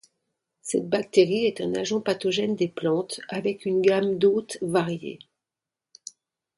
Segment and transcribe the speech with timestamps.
[0.63, 5.19] Cette bactérie est un agent pathogène des plantes avec une gamme d'hôte variée.